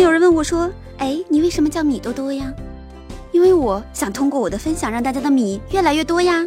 [0.00, 2.52] 有人问我说：“哎，你为什么叫米多多呀？”
[3.32, 6.46] 因为我想通过我的分享让大家的米越来越多呀。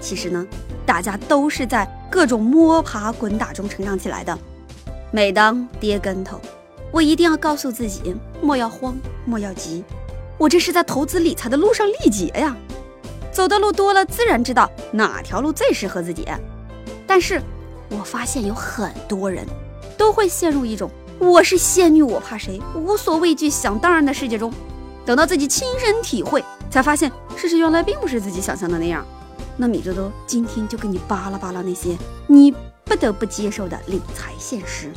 [0.00, 0.46] 其实呢，
[0.84, 4.36] 大家都是在各种摸爬滚打中成长起来的。
[5.12, 6.40] 每当跌跟头，
[6.90, 9.84] 我一定要告诉自己：莫要慌，莫要急。
[10.36, 12.56] 我这是在投资理财的路上历劫呀。
[13.30, 16.26] 走的路多了，自然知道哪条路最适合自己。
[17.06, 17.40] 但是
[17.90, 19.46] 我发现有很多人
[19.96, 24.52] 都会陷入一种“我是仙女，我怕谁，无所畏惧，想当然”的世界中。
[25.04, 29.04] 等到自己亲身体会，才发现事实原来并不是自己想象的那样。
[29.56, 31.96] 那米多多今天就跟你扒拉扒拉那些
[32.26, 34.90] 你不得不接受的理财现实。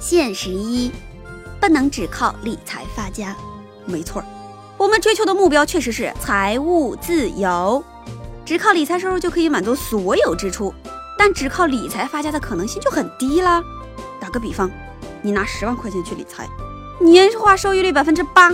[0.00, 0.90] 现实一，
[1.60, 3.36] 不能只靠理财发家。
[3.84, 4.22] 没错，
[4.78, 7.84] 我们追求的目标确实是财务自由，
[8.46, 10.72] 只靠理财收入就可以满足所有支出，
[11.18, 13.62] 但只靠理财发家的可能性就很低啦。
[14.20, 14.70] 打个比方，
[15.22, 16.48] 你拿十万块钱去理财，
[17.00, 18.52] 年化收益率百分之八，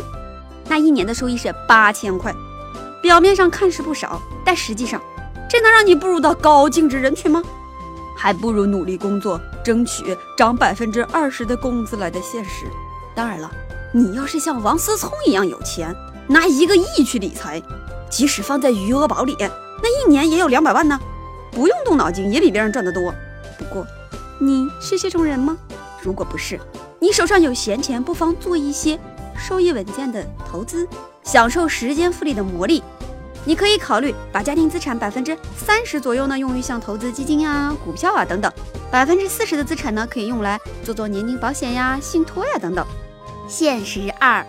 [0.68, 2.34] 那一年的收益是八千块。
[3.02, 5.00] 表面上看是不少，但实际上，
[5.48, 7.42] 这能让你步入到高净值人群吗？
[8.16, 12.66] 还不如努力工作，争取涨百分之二十的工资来的现实。
[13.14, 13.50] 当然了，
[13.92, 15.94] 你要是像王思聪一样有钱，
[16.26, 17.62] 拿一个亿去理财，
[18.08, 19.36] 即使放在余额宝里，
[19.82, 20.98] 那一年也有两百万呢，
[21.50, 23.12] 不用动脑筋也比别人赚得多。
[23.58, 23.86] 不过，
[24.38, 25.56] 你是这种人吗？
[26.02, 26.60] 如果不是，
[26.98, 28.98] 你手上有闲钱，不妨做一些
[29.36, 30.86] 收益稳健的投资，
[31.22, 32.82] 享受时间复利的魔力。
[33.46, 38.50] 你可以考虑把家庭资产百分之三十左右呢用于像投资基金啊、股票啊等等，
[38.90, 42.86] 百分之四十的资产呢可以用来做做年金保险呀、信托呀等等。
[43.46, 44.44] 现实二，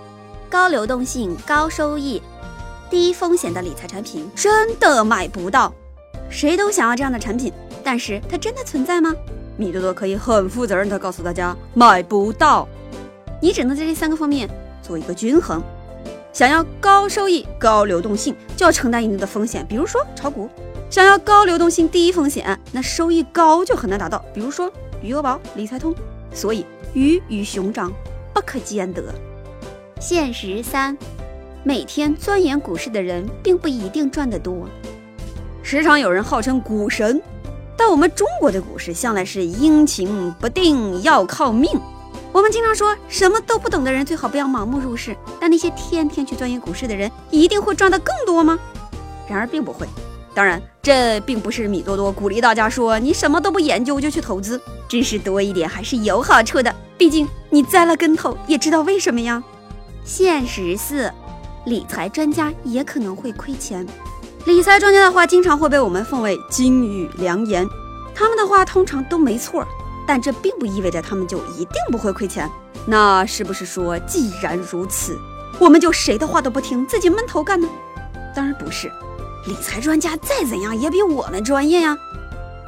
[0.50, 2.22] 高流动性、高收益、
[2.90, 5.74] 低风险的理财产品真的买不到。
[6.30, 7.52] 谁都想要这样的产品，
[7.84, 9.14] 但是它真的存在吗？
[9.58, 12.68] 米多多可以很负责任的告诉大家，买不到。
[13.42, 14.50] 你只能在这三个方面
[14.82, 15.62] 做一个均衡。
[16.34, 20.50] 想要高收益、高流动性，就要承担一定的风险，比如说炒股；
[20.90, 24.72] 想要高流动性、低风险，那收益高就很难达到，比如说
[25.02, 25.96] 余额宝、理财通。
[26.34, 27.90] 所以鱼与熊掌
[28.34, 29.02] 不可兼得。
[30.02, 30.98] 现实三，
[31.64, 34.68] 每天钻研股市的人并不一定赚得多。
[35.64, 37.22] 时常有人号称股神，
[37.78, 41.70] 但我们中国的股市向来是阴晴不定，要靠命。
[42.32, 48.60] 我们经常说什么都不懂的人最好不要盲目入市，但那些天天去钻研股市的人一定会赚得更多吗？
[49.28, 49.88] 然而并不会。
[50.34, 54.60] 当然，这并不是米多多鼓励大家说你什么都不研究就去投资，
[54.90, 56.76] 知识多一点还是有好处的。
[56.98, 59.42] 毕竟你栽了跟头也知道为什么呀。
[60.04, 61.10] 现实四，
[61.66, 63.88] 理财专家也可能会亏钱。
[64.46, 67.68] 理财专家的话经常会被我们奉为金玉良言，
[68.14, 69.66] 他们的话通常都没错。
[70.08, 72.48] 但这并不意味着他们就一定不会亏钱。
[72.86, 75.20] 那是不是说，既然如此，
[75.58, 77.68] 我们就谁的话都不听，自己闷头干呢？
[78.36, 78.92] 当然不是，
[79.48, 81.98] 理财专家再怎样也比我们专业呀。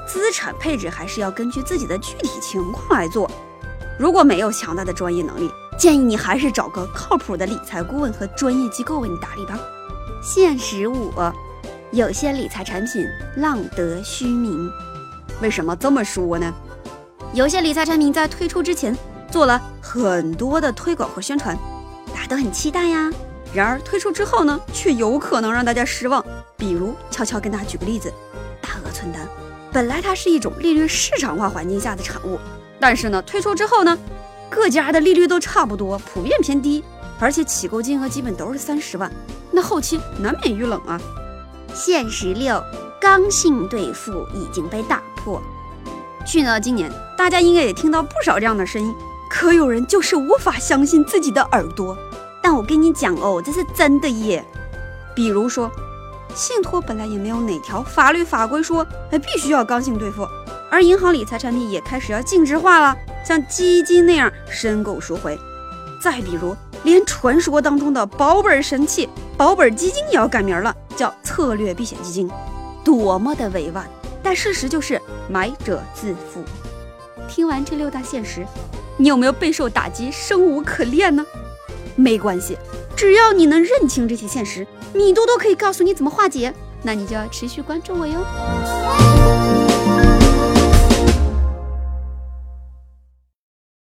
[0.08, 3.30] 资产配置还是要根据自己的具体情况来做。
[4.00, 9.60] 如果没有强大的专业能力，建议你还是找个靠谱的理财顾问和专业机构为你打理吧。
[10.24, 11.14] 现实五，
[11.92, 14.70] 有些理财产品浪得虚名。
[15.42, 16.54] 为什么这么说呢？
[17.34, 18.96] 有些理财产品在推出之前
[19.32, 21.58] 做了很多的推广和宣传，
[22.14, 23.10] 大家都很期待呀。
[23.54, 26.24] 然而推出之后呢，却有可能让大家失望。
[26.58, 28.12] 比如，悄悄跟大家举个例子，
[28.62, 29.28] 大额存单，
[29.72, 32.38] 本来它是一种利率市场化环境下的产物，
[32.80, 33.98] 但是呢，推出之后呢，
[34.50, 36.84] 各家的利率都差不多，普遍偏低，
[37.20, 39.10] 而且起购金额基本都是三十万，
[39.52, 41.00] 那后期难免遇冷啊。
[41.78, 42.60] 现实六，
[43.00, 45.40] 刚性兑付已经被打破。
[46.26, 48.96] 去年到今年，大家应该也听到不少这样的声音，
[49.30, 51.96] 可有人就是无法相信自己的耳朵。
[52.42, 54.44] 但我跟你讲哦，这是真的耶。
[55.16, 55.70] 比如说，
[56.34, 60.28] 信托本来也没有哪条法律法规说，哎，必须要刚性兑付，
[60.72, 65.38] 而银行理财产品也开始要净值化了，像基金那样申购赎回。
[66.02, 72.30] 再比如，连传说当中的保本神器保本基金也要改名了，叫策略避险基金，
[72.84, 73.88] 多么的委婉。
[74.22, 76.44] 但事实就是买者自负。
[77.30, 78.46] 听完这六大现实，
[78.98, 81.26] 你有没有备受打击、生无可恋呢？
[81.96, 82.58] 没关系，
[82.96, 86.54] 只要你能认清这些现实，米多多可以告诉你怎么化解。
[86.84, 89.67] 那你就要持续关注我哟。